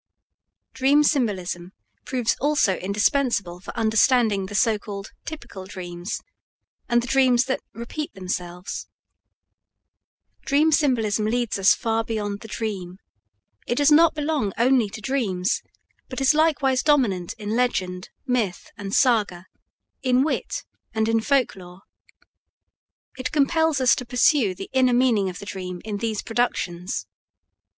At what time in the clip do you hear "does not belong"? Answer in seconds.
13.75-14.53